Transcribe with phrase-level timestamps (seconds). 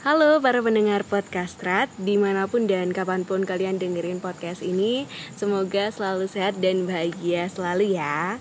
[0.00, 5.04] Halo para pendengar podcast Rat Di mana pun dan kapan pun kalian dengerin podcast ini
[5.36, 8.40] Semoga selalu sehat dan bahagia selalu ya.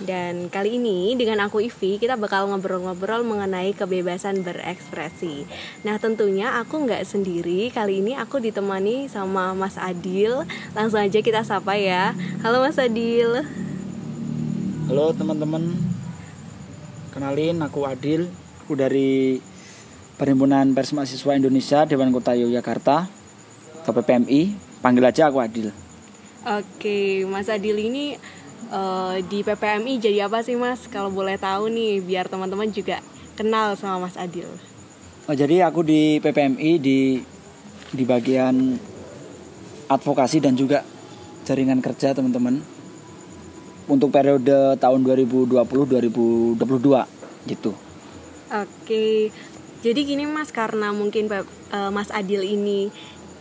[0.00, 5.44] Dan kali ini dengan aku Ivi Kita bakal ngobrol-ngobrol mengenai kebebasan berekspresi.
[5.84, 10.48] Nah tentunya aku nggak sendiri Kali ini aku ditemani sama Mas Adil.
[10.72, 12.16] Langsung aja kita sapa ya.
[12.40, 13.44] Halo Mas Adil.
[14.88, 15.68] Halo teman-teman.
[17.12, 18.32] Kenalin aku Adil
[18.64, 19.36] Aku dari
[20.14, 23.10] Perhimpunan Pers Mahasiswa Indonesia Dewan Kota Yogyakarta
[23.82, 25.74] atau PPMI panggil aja aku Adil.
[26.46, 28.14] Oke Mas Adil ini
[28.70, 30.86] uh, di PPMI jadi apa sih Mas?
[30.86, 33.02] Kalau boleh tahu nih biar teman-teman juga
[33.34, 34.46] kenal sama Mas Adil.
[35.24, 37.18] Oh, jadi aku di PPMI di
[37.90, 38.76] di bagian
[39.88, 40.84] advokasi dan juga
[41.42, 42.60] jaringan kerja teman-teman
[43.88, 46.60] untuk periode tahun 2020 2022
[47.48, 47.72] gitu.
[48.54, 49.34] Oke,
[49.84, 51.44] jadi gini Mas, karena mungkin uh,
[51.92, 52.88] Mas Adil ini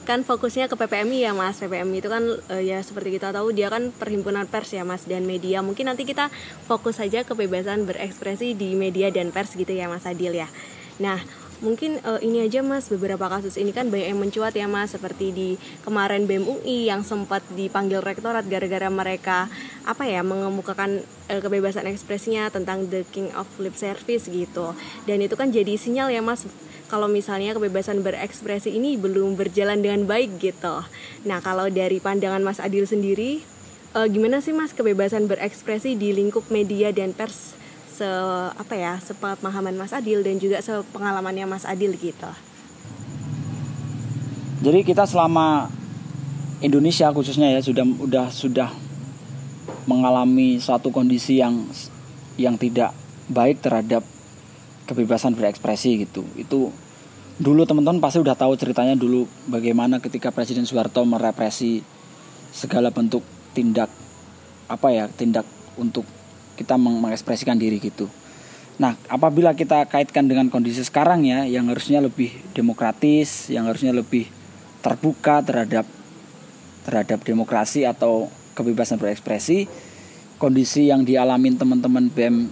[0.04, 1.64] kan fokusnya ke PPMI ya Mas.
[1.64, 5.23] PPMI itu kan uh, ya seperti kita tahu dia kan perhimpunan pers ya Mas dan
[5.23, 5.64] media.
[5.64, 6.28] Mungkin nanti kita
[6.67, 10.52] fokus saja kebebasan berekspresi di media dan pers gitu ya Mas Adil ya.
[11.00, 11.23] Nah,
[11.64, 12.92] mungkin uh, ini aja mas.
[12.92, 14.92] Beberapa kasus ini kan banyak yang mencuat ya mas.
[14.92, 15.50] Seperti di
[15.81, 19.47] kemarin BEM UI yang sempat dipanggil rektorat gara-gara mereka
[19.88, 24.75] apa ya mengemukakan uh, kebebasan ekspresinya tentang the king of lip service gitu.
[25.08, 26.44] Dan itu kan jadi sinyal ya mas
[26.92, 30.86] kalau misalnya kebebasan berekspresi ini belum berjalan dengan baik gitu.
[31.25, 33.42] Nah kalau dari pandangan Mas Adil sendiri,
[33.98, 37.58] uh, gimana sih Mas kebebasan berekspresi di lingkup media dan pers
[37.94, 38.09] se
[38.58, 42.31] apa ya sepemahaman Mas Adil dan juga sepengalamannya Mas Adil gitu.
[44.63, 45.69] Jadi kita selama
[46.64, 48.69] Indonesia khususnya ya sudah sudah sudah
[49.86, 51.67] mengalami suatu kondisi yang
[52.39, 52.95] yang tidak
[53.30, 54.02] baik terhadap
[54.89, 56.25] kebebasan berekspresi gitu.
[56.33, 56.73] Itu
[57.38, 61.83] dulu teman-teman pasti udah tahu ceritanya dulu bagaimana ketika Presiden Soeharto merepresi
[62.53, 63.21] segala bentuk
[63.53, 63.89] tindak
[64.69, 65.45] apa ya tindak
[65.77, 66.05] untuk
[66.55, 68.09] kita mengekspresikan diri gitu.
[68.81, 74.25] Nah, apabila kita kaitkan dengan kondisi sekarang ya, yang harusnya lebih demokratis, yang harusnya lebih
[74.81, 75.86] terbuka terhadap
[76.83, 78.27] terhadap demokrasi atau
[78.58, 79.69] kebebasan berekspresi,
[80.41, 82.49] kondisi yang dialami teman-teman BEM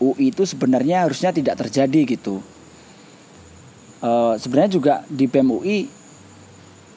[0.00, 2.40] UI itu sebenarnya harusnya tidak terjadi gitu.
[4.00, 4.10] E,
[4.40, 5.78] sebenarnya juga di BEM UI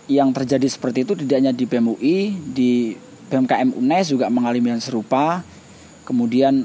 [0.08, 2.18] yang terjadi seperti itu tidak hanya di BEM UI,
[2.56, 2.72] di
[3.28, 5.44] BMKM UNES juga mengalami yang serupa
[6.08, 6.64] kemudian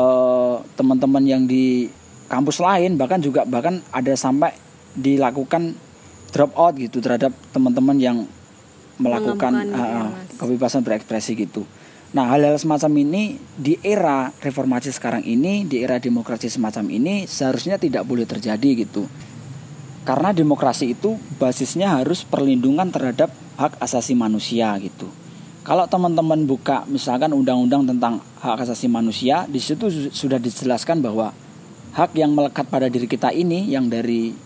[0.00, 1.92] uh, teman-teman yang di
[2.32, 4.56] kampus lain bahkan juga bahkan ada sampai
[4.96, 5.76] dilakukan
[6.32, 8.18] drop out gitu terhadap teman-teman yang
[8.96, 10.08] melakukan uh,
[10.40, 11.66] kebebasan berekspresi gitu.
[12.14, 13.22] Nah hal-hal semacam ini
[13.58, 19.10] di era reformasi sekarang ini, di era demokrasi semacam ini seharusnya tidak boleh terjadi gitu.
[20.06, 25.10] Karena demokrasi itu basisnya harus perlindungan terhadap hak asasi manusia gitu.
[25.64, 31.32] Kalau teman-teman buka misalkan undang-undang tentang hak asasi manusia, di situ sudah dijelaskan bahwa
[31.96, 34.36] hak yang melekat pada diri kita ini yang dari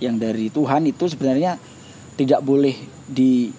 [0.00, 1.60] yang dari Tuhan itu sebenarnya
[2.16, 2.72] tidak boleh
[3.04, 3.52] di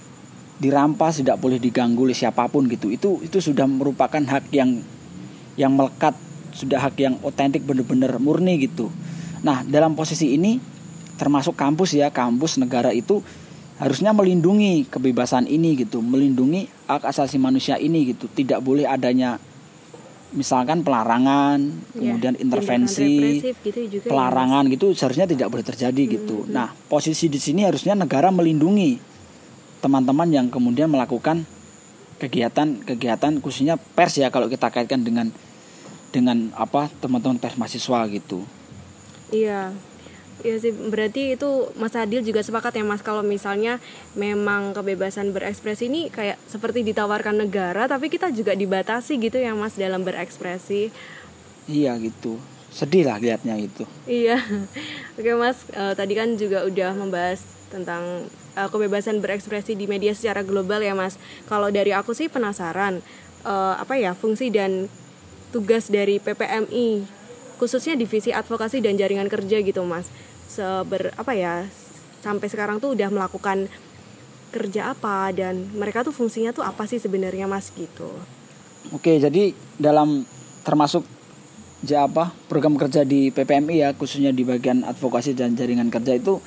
[0.57, 2.89] dirampas, tidak boleh diganggu oleh siapa pun gitu.
[2.89, 4.81] Itu itu sudah merupakan hak yang
[5.61, 6.17] yang melekat,
[6.57, 8.89] sudah hak yang otentik benar-benar murni gitu.
[9.45, 10.57] Nah, dalam posisi ini
[11.21, 13.21] termasuk kampus ya, kampus negara itu
[13.75, 18.31] harusnya melindungi kebebasan ini gitu, melindungi hak asasi manusia ini gitu.
[18.31, 19.35] Tidak boleh adanya
[20.35, 21.59] misalkan pelarangan,
[21.95, 26.37] ya, kemudian intervensi, gitu juga ya, pelarangan ya, gitu seharusnya tidak boleh terjadi hmm, gitu.
[26.43, 26.51] Hmm.
[26.51, 28.99] Nah, posisi di sini harusnya negara melindungi
[29.79, 31.47] teman-teman yang kemudian melakukan
[32.19, 35.31] kegiatan-kegiatan khususnya pers ya kalau kita kaitkan dengan
[36.15, 38.43] dengan apa teman-teman pers mahasiswa gitu.
[39.35, 39.75] Iya.
[40.45, 43.81] Iya sih, berarti itu Mas Adil juga sepakat ya Mas kalau misalnya
[44.13, 49.73] memang kebebasan berekspresi ini kayak seperti ditawarkan negara tapi kita juga dibatasi gitu ya Mas
[49.73, 50.93] dalam berekspresi.
[51.65, 52.37] Iya gitu.
[52.69, 53.89] Sedih lah liatnya itu.
[54.05, 54.37] Iya.
[55.17, 57.41] Oke Mas, uh, tadi kan juga udah membahas
[57.73, 61.17] tentang uh, kebebasan berekspresi di media secara global ya Mas.
[61.49, 63.01] Kalau dari aku sih penasaran
[63.41, 64.93] uh, apa ya fungsi dan
[65.49, 67.01] tugas dari PPMI
[67.55, 70.11] khususnya divisi advokasi dan jaringan kerja gitu Mas
[70.49, 71.65] seber apa ya
[72.25, 73.69] sampai sekarang tuh udah melakukan
[74.49, 78.07] kerja apa dan mereka tuh fungsinya tuh apa sih sebenarnya mas gitu.
[78.95, 80.23] Oke jadi dalam
[80.65, 81.03] termasuk
[81.85, 86.41] ja apa program kerja di PPMI ya khususnya di bagian advokasi dan jaringan kerja itu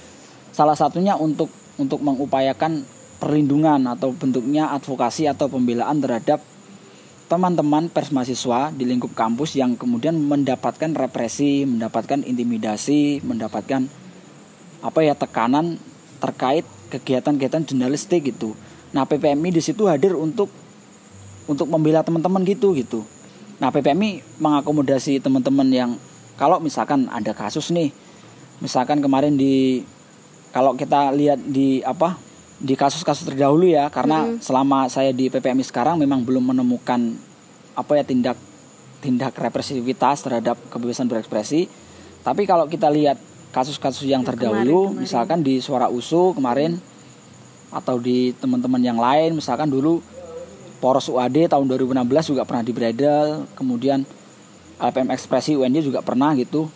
[0.50, 2.82] salah satunya untuk untuk mengupayakan
[3.22, 6.42] perlindungan atau bentuknya advokasi atau pembelaan terhadap
[7.28, 13.84] teman-teman pers mahasiswa di lingkup kampus yang kemudian mendapatkan represi, mendapatkan intimidasi, mendapatkan
[14.80, 15.76] apa ya tekanan
[16.24, 18.56] terkait kegiatan-kegiatan jurnalistik gitu.
[18.96, 20.48] Nah PPMI di situ hadir untuk
[21.44, 23.04] untuk membela teman-teman gitu gitu.
[23.60, 25.90] Nah PPMI mengakomodasi teman-teman yang
[26.40, 27.92] kalau misalkan ada kasus nih,
[28.64, 29.84] misalkan kemarin di
[30.48, 32.16] kalau kita lihat di apa
[32.58, 34.42] di kasus-kasus terdahulu ya karena hmm.
[34.42, 37.14] selama saya di PPMI sekarang memang belum menemukan
[37.78, 38.34] apa ya tindak
[38.98, 41.70] tindak represivitas terhadap kebebasan berekspresi
[42.26, 43.14] tapi kalau kita lihat
[43.54, 45.02] kasus-kasus yang terdahulu kemarin, kemarin.
[45.06, 46.82] misalkan di suara usu kemarin
[47.70, 50.02] atau di teman-teman yang lain misalkan dulu
[50.82, 54.02] poros UAD tahun 2016 juga pernah dibredel kemudian
[54.78, 56.66] LPM ekspresi UNY juga pernah gitu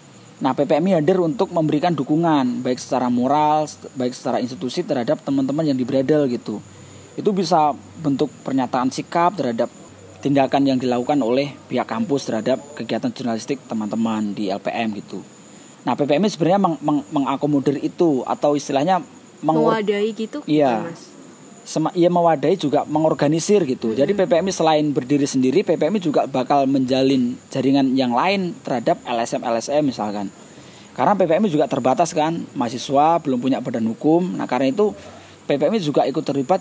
[0.43, 5.79] Nah, PPMI hadir untuk memberikan dukungan baik secara moral, baik secara institusi terhadap teman-teman yang
[5.79, 6.59] dibredel gitu.
[7.15, 7.71] Itu bisa
[8.03, 9.71] bentuk pernyataan sikap terhadap
[10.19, 15.23] tindakan yang dilakukan oleh pihak kampus terhadap kegiatan jurnalistik teman-teman di LPM gitu.
[15.87, 18.99] Nah, PPMI sebenarnya meng meng mengakomodir itu atau istilahnya
[19.47, 20.43] mewadahi gitu.
[20.51, 20.91] Iya.
[21.95, 23.95] Iya mewadahi juga mengorganisir gitu.
[23.95, 23.99] Hmm.
[23.99, 29.83] Jadi PPMI selain berdiri sendiri, PPMI juga bakal menjalin jaringan yang lain terhadap LSM LSM
[29.87, 30.27] misalkan.
[30.93, 34.37] Karena PPMI juga terbatas kan, mahasiswa belum punya badan hukum.
[34.37, 34.93] Nah, karena itu
[35.49, 36.61] PPMI juga ikut terlibat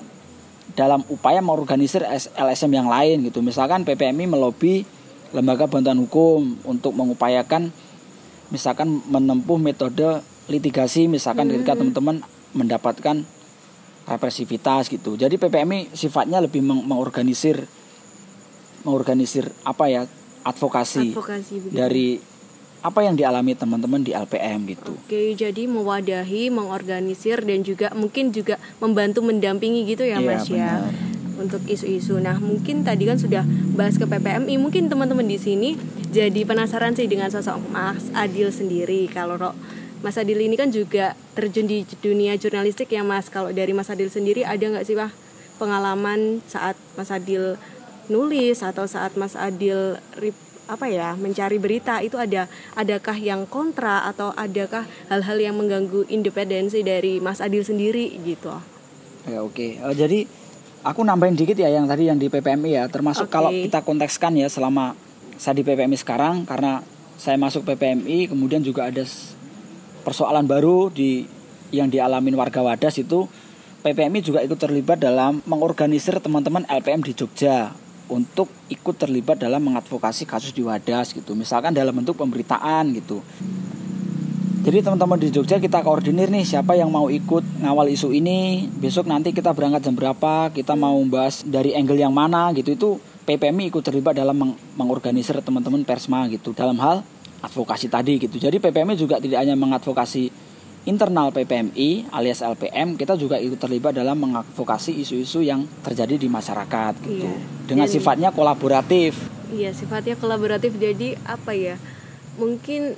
[0.72, 2.06] dalam upaya mengorganisir
[2.38, 3.44] LSM yang lain gitu.
[3.44, 4.88] Misalkan PPMI melobi
[5.36, 7.72] lembaga bantuan hukum untuk mengupayakan
[8.52, 10.20] misalkan menempuh metode
[10.52, 11.64] litigasi misalkan hmm.
[11.64, 12.20] ketika teman-teman
[12.52, 13.24] mendapatkan
[14.06, 15.14] represivitas gitu.
[15.16, 17.66] Jadi PPMI sifatnya lebih meng mengorganisir
[18.82, 20.02] mengorganisir apa ya
[20.42, 22.18] advokasi, advokasi dari
[22.82, 24.98] apa yang dialami teman-teman di LPM gitu.
[25.06, 30.82] Oke, jadi mewadahi, mengorganisir dan juga mungkin juga membantu mendampingi gitu ya, ya Mas ya.
[31.38, 32.18] Untuk isu-isu.
[32.18, 33.46] Nah, mungkin tadi kan sudah
[33.78, 35.78] bahas ke PPMI, mungkin teman-teman di sini
[36.10, 39.06] jadi penasaran sih dengan sosok Mas Adil sendiri.
[39.14, 39.38] Kalau
[40.02, 43.30] Mas Adil ini kan juga terjun di dunia jurnalistik ya Mas.
[43.30, 45.14] Kalau dari Mas Adil sendiri ada nggak sih Pak
[45.62, 47.56] pengalaman saat Mas Adil
[48.10, 50.02] nulis atau saat Mas Adil
[50.66, 56.82] apa ya mencari berita itu ada adakah yang kontra atau adakah hal-hal yang mengganggu independensi
[56.82, 58.56] dari Mas Adil sendiri gitu?
[59.30, 59.54] Ya oke.
[59.54, 59.72] Okay.
[59.84, 60.20] Uh, eh, jadi
[60.82, 63.34] aku nambahin dikit ya yang tadi yang di PPMI ya termasuk okay.
[63.38, 64.98] kalau kita kontekskan ya selama
[65.38, 66.82] saya di PPMI sekarang karena
[67.22, 69.06] saya masuk PPMI kemudian juga ada
[70.02, 71.24] persoalan baru di
[71.72, 73.26] yang dialamin warga Wadas itu
[73.82, 77.74] PPMI juga ikut terlibat dalam mengorganisir teman-teman LPM di Jogja
[78.12, 81.34] untuk ikut terlibat dalam mengadvokasi kasus di Wadas gitu.
[81.34, 83.24] Misalkan dalam bentuk pemberitaan gitu.
[84.62, 88.70] Jadi teman-teman di Jogja kita koordinir nih siapa yang mau ikut ngawal isu ini.
[88.70, 92.78] Besok nanti kita berangkat jam berapa, kita mau bahas dari angle yang mana gitu.
[92.78, 92.90] Itu
[93.26, 97.02] PPMI ikut terlibat dalam meng mengorganisir teman-teman persma gitu dalam hal
[97.42, 98.38] advokasi tadi gitu.
[98.38, 100.30] Jadi PPMI juga tidak hanya mengadvokasi
[100.86, 106.94] internal PPMI alias LPM, kita juga ikut terlibat dalam mengadvokasi isu-isu yang terjadi di masyarakat
[107.06, 107.30] gitu.
[107.30, 107.38] Iya.
[107.70, 109.14] Dengan Dan, sifatnya kolaboratif.
[109.54, 110.74] Iya, sifatnya kolaboratif.
[110.82, 111.78] Jadi apa ya?
[112.42, 112.98] Mungkin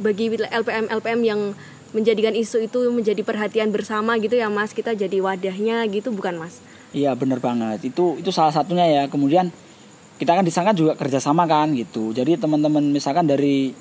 [0.00, 1.40] bagi LPM LPM yang
[1.92, 6.60] menjadikan isu itu menjadi perhatian bersama gitu ya Mas, kita jadi wadahnya gitu bukan Mas?
[6.92, 7.92] Iya, benar banget.
[7.92, 9.02] Itu itu salah satunya ya.
[9.12, 9.52] Kemudian
[10.18, 13.72] kita kan disangka juga kerjasama kan gitu jadi teman-teman misalkan dari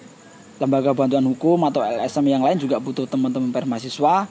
[0.61, 4.29] lembaga bantuan hukum atau LSM yang lain juga butuh teman-teman permahasiswa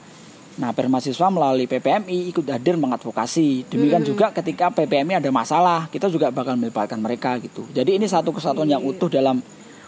[0.57, 4.09] nah permahasiswa melalui PPMI ikut hadir mengadvokasi demikian hmm.
[4.09, 8.65] juga ketika PPMI ada masalah kita juga bakal melibatkan mereka gitu jadi ini satu kesatuan
[8.65, 8.89] yang iya.
[8.89, 9.37] utuh dalam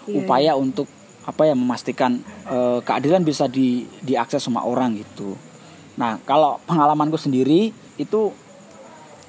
[0.05, 0.20] yeah.
[0.22, 0.86] upaya untuk
[1.25, 5.34] apa ya memastikan uh, keadilan bisa di diakses semua orang gitu
[5.98, 8.29] nah kalau pengalamanku sendiri itu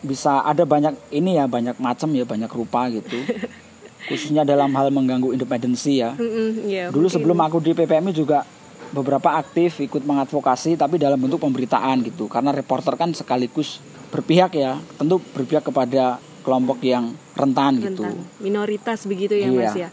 [0.01, 3.21] bisa ada banyak ini ya banyak macam ya banyak rupa gitu
[4.09, 6.17] khususnya dalam hal mengganggu independensi ya
[6.65, 7.15] yeah, dulu mungkin.
[7.21, 8.43] sebelum aku di PPMI juga
[8.91, 13.79] beberapa aktif ikut mengadvokasi tapi dalam bentuk pemberitaan gitu karena reporter kan sekaligus
[14.11, 17.87] berpihak ya tentu berpihak kepada kelompok yang rentan, rentan.
[17.95, 18.05] gitu
[18.43, 19.71] minoritas begitu ya iya.
[19.71, 19.89] mas ya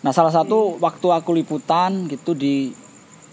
[0.00, 2.74] nah salah satu waktu aku liputan gitu di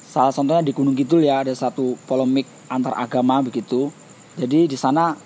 [0.06, 3.90] salah satunya di Gunung Kidul ya ada satu polemik antar agama begitu
[4.38, 5.18] jadi di sana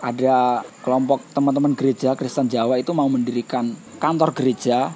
[0.00, 4.92] ada kelompok teman-teman gereja Kristen Jawa itu mau mendirikan kantor gereja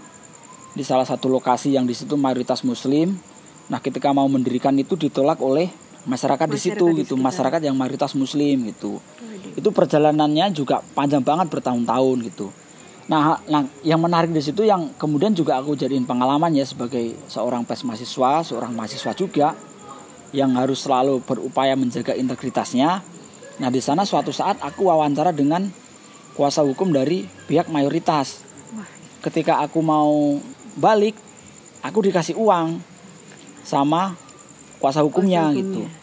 [0.75, 3.15] di salah satu lokasi yang di situ mayoritas Muslim.
[3.69, 5.71] Nah, ketika mau mendirikan itu ditolak oleh
[6.05, 8.99] masyarakat, masyarakat di situ di gitu, masyarakat yang mayoritas Muslim gitu.
[9.01, 9.61] Aduh.
[9.61, 12.49] Itu perjalanannya juga panjang banget bertahun-tahun gitu.
[13.05, 17.61] Nah, nah, yang menarik di situ yang kemudian juga aku jadiin pengalaman ya sebagai seorang
[17.69, 19.53] pes mahasiswa, seorang mahasiswa juga
[20.33, 23.05] yang harus selalu berupaya menjaga integritasnya
[23.63, 25.71] Nah di sana suatu saat aku wawancara dengan
[26.35, 28.43] kuasa hukum dari pihak mayoritas.
[29.23, 30.37] Ketika aku mau
[30.77, 31.15] balik,
[31.81, 32.83] aku dikasih uang
[33.65, 34.19] sama
[34.83, 35.81] kuasa hukumnya, Kuasa gitu.
[35.81, 36.03] hukumnya.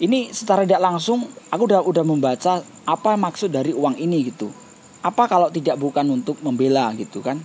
[0.00, 4.48] Ini secara tidak langsung aku udah udah membaca apa maksud dari uang ini gitu.
[5.00, 7.40] Apa kalau tidak bukan untuk membela gitu kan?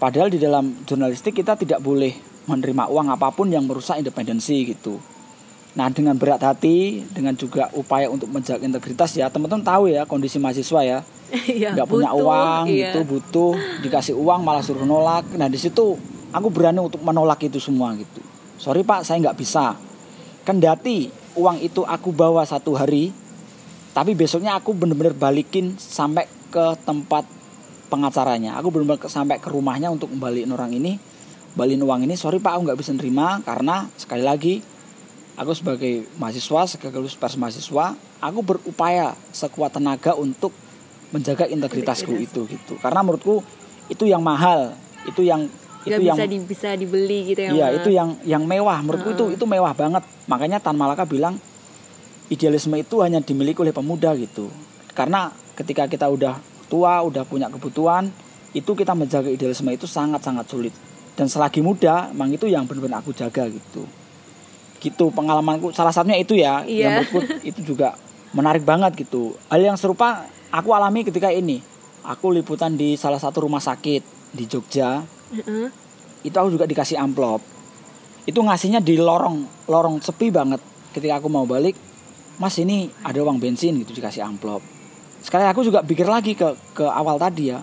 [0.00, 2.12] Padahal di dalam jurnalistik kita tidak boleh
[2.48, 4.96] menerima uang apa pun yang merusak independensi gitu.
[5.78, 10.42] Nah dengan berat hati, dengan juga upaya untuk menjaga integritas ya teman-teman tahu ya kondisi
[10.42, 11.00] mahasiswa ya.
[11.28, 12.88] Iya, nggak punya uang iya.
[12.88, 13.52] gitu butuh
[13.84, 15.28] dikasih uang malah suruh nolak.
[15.36, 15.94] Nah di situ
[16.32, 18.24] aku berani untuk menolak itu semua gitu.
[18.56, 19.76] Sorry pak saya nggak bisa.
[20.42, 23.12] Kendati uang itu aku bawa satu hari
[23.92, 27.28] tapi besoknya aku bener-bener balikin sampai ke tempat
[27.92, 28.56] pengacaranya.
[28.56, 30.96] Aku bener-bener sampai ke rumahnya untuk kembaliin orang ini
[31.52, 32.16] balikin uang ini.
[32.16, 34.64] Sorry pak aku nggak bisa nerima karena sekali lagi
[35.38, 40.50] aku sebagai mahasiswa sekaligus pers mahasiswa aku berupaya sekuat tenaga untuk
[41.14, 42.34] menjaga integritasku Integritas.
[42.34, 42.74] itu gitu.
[42.82, 43.40] Karena menurutku
[43.88, 44.74] itu yang mahal
[45.06, 45.46] itu yang
[45.86, 48.82] itu nggak yang bisa di, bisa dibeli gitu ya Iya itu yang yang mewah.
[48.82, 50.02] Menurutku itu itu mewah banget.
[50.26, 51.38] Makanya Tan Malaka bilang
[52.28, 54.50] idealisme itu hanya dimiliki oleh pemuda gitu.
[54.92, 58.10] Karena ketika kita udah tua udah punya kebutuhan
[58.52, 60.74] itu kita menjaga idealisme itu sangat sangat sulit.
[61.14, 63.86] Dan selagi muda emang itu yang benar-benar aku jaga gitu
[64.78, 65.74] gitu pengalamanku.
[65.74, 66.82] Salah satunya itu ya Iya.
[66.82, 67.94] yang menurutku itu juga
[68.30, 69.34] menarik banget gitu.
[69.48, 71.60] Hal yang serupa aku alami ketika ini.
[72.02, 75.02] Aku liputan di salah satu rumah sakit di Jogja.
[75.28, 75.68] Heeh.
[76.18, 77.38] itu aku juga dikasih amplop.
[78.26, 80.58] Itu ngasihnya di lorong lorong sepi banget.
[80.90, 81.78] Ketika aku mau balik
[82.38, 84.58] mas ini ada uang bensin gitu dikasih amplop.
[85.22, 87.62] Sekali aku juga pikir lagi ke ke awal tadi ya.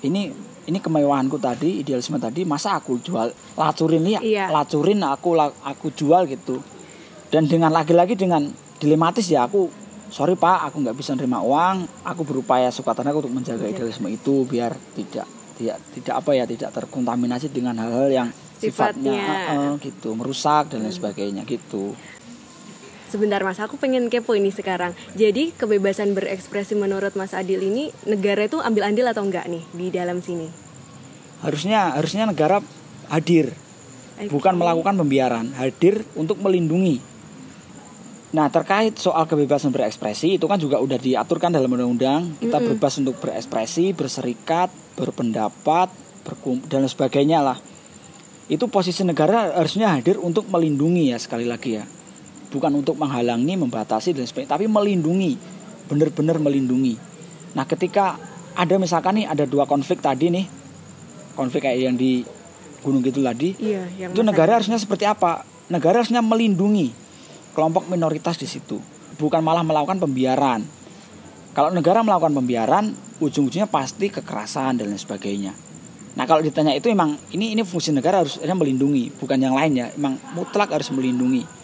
[0.00, 0.32] Ini
[0.68, 4.52] ini kemewahanku tadi idealisme tadi masa aku jual lacurin ya Iya.
[4.52, 6.60] lacurin aku aku jual gitu
[7.28, 8.44] dan dengan lagi-lagi dengan
[8.76, 9.72] dilematis ya aku
[10.08, 13.72] sorry pak aku nggak bisa nerima uang aku berupaya suka tenaga untuk menjaga Iya.
[13.74, 15.24] idealisme itu biar tidak
[15.56, 19.72] tidak tidak apa ya tidak terkontaminasi dengan hal-hal yang sifatnya, Sifatnya.
[19.72, 21.94] eh, gitu merusak dan lain sebagainya gitu
[23.08, 24.92] Sebentar Mas, aku pengen kepo ini sekarang.
[25.16, 29.88] Jadi kebebasan berekspresi menurut Mas Adil ini negara itu ambil andil atau enggak nih di
[29.88, 30.68] dalam sini?
[31.42, 32.58] harusnya harusnya negara
[33.10, 33.54] hadir.
[34.18, 34.34] Oke.
[34.34, 35.54] bukan melakukan pembiaran.
[35.54, 36.98] Hadir untuk melindungi.
[38.34, 42.34] Nah terkait soal kebebasan berekspresi itu kan juga udah diaturkan dalam undang-undang.
[42.42, 45.88] Kita bebas untuk berekspresi berserikat berpendapat
[46.26, 47.58] berkum dan sebagainya lah.
[48.50, 51.86] Itu posisi negara harusnya hadir untuk melindungi ya sekali lagi ya
[52.48, 55.36] bukan untuk menghalangi membatasi dan sebagainya tapi melindungi
[55.88, 56.96] benar-benar melindungi.
[57.56, 58.16] Nah ketika
[58.56, 60.46] ada misalkan nih ada dua konflik tadi nih
[61.38, 62.24] konflik kayak yang di
[62.78, 65.44] Gunung Kidul tadi Iya, yang itu negara harusnya seperti apa?
[65.68, 66.90] Negara harusnya melindungi
[67.52, 68.80] kelompok minoritas di situ
[69.18, 70.62] bukan malah melakukan pembiaran.
[71.52, 75.52] Kalau negara melakukan pembiaran ujung-ujungnya pasti kekerasan dan lain sebagainya.
[76.14, 80.18] Nah kalau ditanya itu emang ini ini fungsi negara harusnya melindungi bukan yang lainnya emang
[80.34, 81.57] mutlak harus melindungi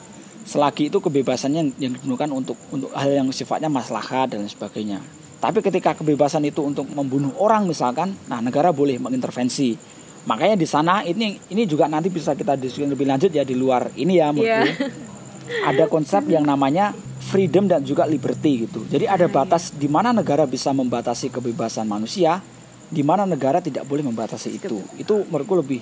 [0.44, 5.00] selagi itu kebebasannya yang digunakan untuk untuk hal yang sifatnya maslahat dan sebagainya
[5.40, 9.76] tapi ketika kebebasan itu untuk membunuh orang misalkan nah negara boleh mengintervensi
[10.24, 13.92] makanya di sana ini ini juga nanti bisa kita diskusi lebih lanjut ya di luar
[13.96, 15.02] ini ya menurutku
[15.44, 15.68] Iya.
[15.68, 18.84] ada konsep yang namanya freedom dan juga liberty gitu.
[18.88, 22.40] Jadi ada batas di mana negara bisa membatasi kebebasan manusia,
[22.88, 24.80] di mana negara tidak boleh membatasi itu.
[24.96, 25.80] Itu menurutku lebih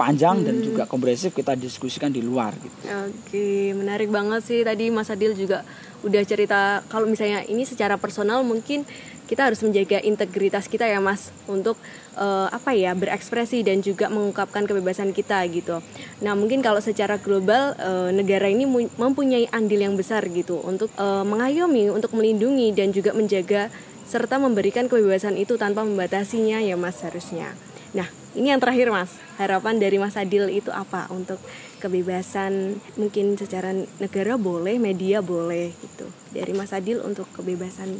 [0.00, 2.76] panjang dan juga komprehensif kita diskusikan di luar gitu.
[2.88, 5.60] Oke, menarik banget sih tadi Mas Adil juga
[6.00, 8.88] udah cerita kalau misalnya ini secara personal mungkin
[9.28, 11.76] kita harus menjaga integritas kita ya Mas untuk
[12.16, 15.84] eh, apa ya berekspresi dan juga mengungkapkan kebebasan kita gitu.
[16.24, 18.64] Nah mungkin kalau secara global eh, negara ini
[18.96, 23.68] mempunyai andil yang besar gitu untuk eh, mengayomi, untuk melindungi dan juga menjaga
[24.08, 27.54] serta memberikan kebebasan itu tanpa membatasinya ya Mas harusnya.
[27.94, 29.10] Nah ini yang terakhir Mas
[29.40, 31.42] harapan dari Mas Adil itu apa untuk
[31.80, 36.06] kebebasan mungkin secara negara boleh, media boleh gitu.
[36.30, 37.98] Dari Mas Adil untuk kebebasan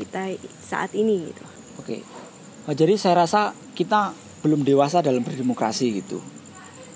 [0.00, 0.32] kita
[0.64, 1.44] saat ini gitu.
[1.76, 2.00] Oke.
[2.64, 6.22] Nah, jadi saya rasa kita belum dewasa dalam berdemokrasi gitu.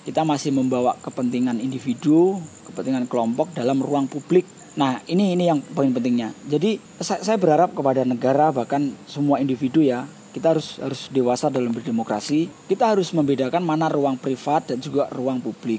[0.04, 4.44] Kita masih membawa kepentingan individu, kepentingan kelompok dalam ruang publik.
[4.76, 6.32] Nah, ini ini yang poin pentingnya.
[6.48, 10.04] Jadi saya berharap kepada negara bahkan semua individu ya,
[10.34, 12.50] kita harus harus dewasa dalam berdemokrasi.
[12.66, 15.78] Kita harus membedakan mana ruang privat dan juga ruang publik.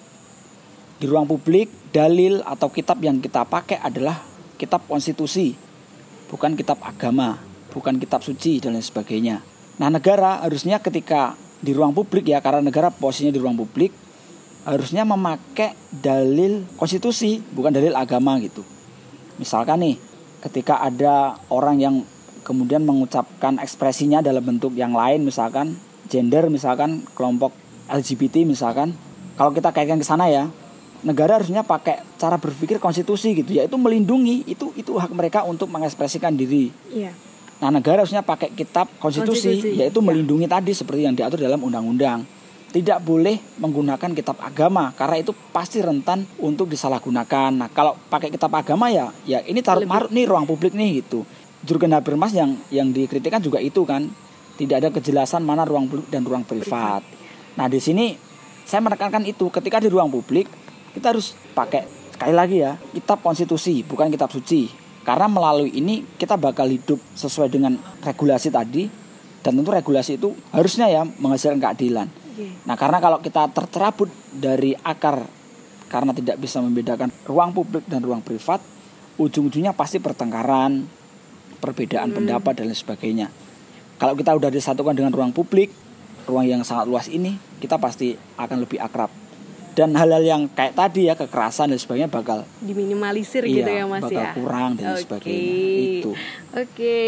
[0.95, 4.23] Di ruang publik, dalil atau kitab yang kita pakai adalah
[4.55, 5.51] kitab konstitusi,
[6.31, 7.35] bukan kitab agama,
[7.75, 9.43] bukan kitab suci dan lain sebagainya.
[9.75, 13.91] Nah, negara harusnya ketika di ruang publik ya, karena negara posisinya di ruang publik,
[14.63, 18.63] harusnya memakai dalil konstitusi, bukan dalil agama gitu.
[19.35, 19.95] Misalkan nih,
[20.47, 21.95] ketika ada orang yang
[22.45, 25.73] kemudian mengucapkan ekspresinya dalam bentuk yang lain, misalkan
[26.05, 27.49] gender, misalkan kelompok
[27.89, 28.93] LGBT, misalkan,
[29.33, 30.53] kalau kita kaitkan ke sana ya,
[31.05, 36.33] negara harusnya pakai cara berpikir konstitusi gitu yaitu melindungi itu itu hak mereka untuk mengekspresikan
[36.33, 36.73] diri.
[36.89, 37.13] Iya.
[37.61, 40.05] Nah, negara harusnya pakai kitab konstitusi, Konstitusi, yaitu ya.
[40.05, 42.27] melindungi tadi seperti yang diatur dalam undang-undang.
[42.75, 47.55] Tidak boleh menggunakan kitab agama karena itu pasti rentan untuk disalahgunakan.
[47.55, 51.23] Nah, kalau pakai kitab agama ya ya ini taruh marut nih ruang publik nih gitu.
[51.65, 54.07] Jurgen Habermas yang yang dikritikkan juga itu kan.
[54.55, 57.03] Tidak ada kejelasan mana ruang publik dan ruang privat.
[57.59, 58.15] Nah, di sini
[58.63, 59.51] saya menekankan itu.
[59.51, 60.47] Ketika di ruang publik
[60.95, 61.83] kita harus pakai
[62.15, 64.71] sekali lagi ya kitab konstitusi bukan kitab suci.
[65.03, 68.87] Karena melalui ini kita bakal hidup sesuai dengan regulasi tadi.
[69.43, 72.07] Dan tentu regulasi itu harusnya ya menghasilkan keadilan.
[72.65, 75.23] Nah karena kalau kita tercerabut dari akar
[75.87, 78.59] karena tidak bisa membedakan ruang publik dan ruang privat,
[79.15, 80.83] ujung-ujungnya pasti pertengkaran,
[81.55, 83.27] perbedaan pendapat dan lain sebagainya.
[83.95, 85.71] Kalau kita udah disatukan dengan ruang publik,
[86.27, 89.07] ruang yang sangat luas ini, kita pasti akan lebih akrab.
[89.75, 94.07] Dan hal-hal yang kayak tadi ya kekerasan dan sebagainya bakal Diminimalisir Iya, gitu ya Mas
[94.07, 94.31] bakal ya.
[94.31, 95.01] kurang dan Oke.
[95.03, 95.51] sebagainya.
[95.99, 96.11] Itu.
[96.55, 96.99] Oke.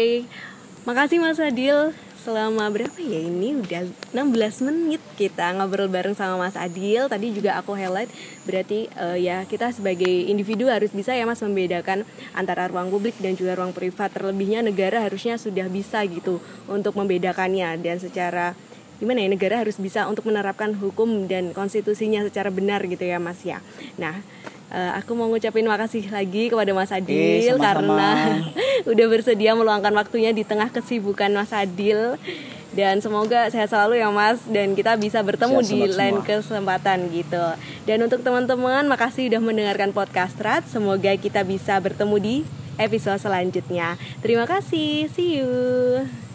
[0.84, 1.96] Makasih Mas Adil.
[2.18, 7.06] Selama berapa ya ini udah 16 menit kita ngobrol bareng sama Mas Adil.
[7.06, 8.10] Tadi juga aku highlight
[8.42, 12.02] berarti eh, ya kita sebagai individu harus bisa ya Mas membedakan
[12.34, 14.10] antara ruang publik dan juga ruang privat.
[14.10, 18.58] Terlebihnya negara harusnya sudah bisa gitu untuk membedakannya dan secara
[18.98, 23.46] gimana ya negara harus bisa untuk menerapkan hukum dan konstitusinya secara benar gitu ya Mas
[23.46, 23.62] ya.
[23.94, 24.26] Nah,
[24.68, 27.62] eh, aku mau ngucapin makasih lagi kepada Mas Adil Eh, sama-sama.
[27.62, 28.10] karena
[28.90, 32.16] udah bersedia meluangkan waktunya di tengah kesibukan Mas Adil
[32.70, 36.28] dan semoga sehat selalu ya Mas dan kita bisa bertemu Sehat di lain semua.
[36.28, 37.44] kesempatan gitu.
[37.84, 40.62] Dan untuk teman-teman makasih udah mendengarkan podcast Rat.
[40.66, 42.36] Semoga kita bisa bertemu di
[42.76, 43.96] episode selanjutnya.
[44.20, 45.08] Terima kasih.
[45.08, 46.27] See you.